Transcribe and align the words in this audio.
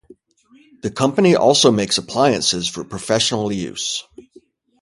The 0.81 0.89
company 0.89 1.35
also 1.35 1.69
makes 1.71 1.99
appliances 1.99 2.67
for 2.67 2.83
professional 2.83 3.51
use. 3.51 4.03